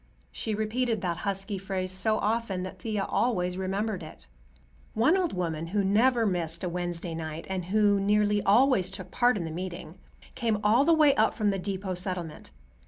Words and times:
She 0.31 0.55
repeated 0.55 1.01
that 1.01 1.17
husky 1.17 1.59
phrase 1.59 1.91
so 1.91 2.17
often, 2.17 2.63
that 2.63 2.79
Thea 2.79 3.05
always 3.05 3.55
remembered 3.55 4.01
it. 4.01 4.25
One 4.95 5.15
old 5.15 5.31
woman, 5.31 5.67
who 5.67 5.83
never 5.83 6.25
missed 6.25 6.63
a 6.63 6.69
Wednesday 6.69 7.13
night, 7.13 7.45
and 7.51 7.65
who 7.65 7.99
nearly 7.99 8.41
always 8.41 8.89
took 8.89 9.11
part 9.11 9.37
in 9.37 9.45
the 9.45 9.51
meeting, 9.51 9.99
came 10.33 10.57
all 10.63 10.85
the 10.85 10.91
way 10.95 11.13
up 11.13 11.35
from 11.35 11.51
the 11.51 11.59
depot 11.59 11.93
settlement. 11.93 12.49